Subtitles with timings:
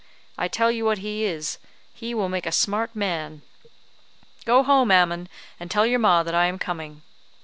[0.35, 1.59] I tell you what it is
[1.93, 3.43] he will make a smart man.
[4.45, 7.03] Go home, Ammon, and tell your ma that I am coming."